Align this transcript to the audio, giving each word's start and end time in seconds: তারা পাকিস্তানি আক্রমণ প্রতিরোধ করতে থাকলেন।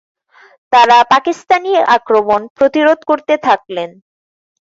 তারা 0.73 0.97
পাকিস্তানি 1.11 1.71
আক্রমণ 1.97 2.41
প্রতিরোধ 2.57 2.99
করতে 3.09 3.33
থাকলেন। 3.37 3.89